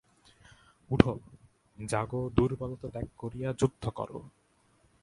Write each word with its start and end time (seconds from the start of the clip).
উঠ, 0.89 1.01
জাগো, 1.79 2.21
দুর্বলতা 2.35 2.87
ত্যাগ 2.89 3.07
করিয়া 3.17 3.49
যুদ্ধ 3.53 3.83
কর। 3.89 4.11